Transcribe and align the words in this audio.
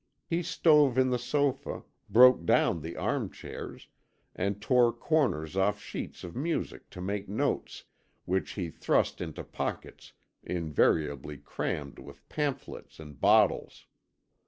He 0.25 0.41
stove 0.41 0.97
in 0.97 1.11
the 1.11 1.19
sofa, 1.19 1.83
broke 2.09 2.43
down 2.43 2.81
the 2.81 2.95
arm 2.97 3.29
chairs, 3.29 3.87
and 4.35 4.59
tore 4.59 4.91
corners 4.91 5.55
off 5.55 5.79
sheets 5.79 6.23
of 6.23 6.35
music 6.35 6.89
to 6.89 7.01
make 7.01 7.29
notes, 7.29 7.83
which 8.25 8.53
he 8.53 8.71
thrust 8.71 9.21
into 9.21 9.43
pockets 9.43 10.13
invariably 10.41 11.37
crammed 11.37 11.99
with 11.99 12.27
pamphlets 12.29 12.99
and 12.99 13.21
bottles. 13.21 13.85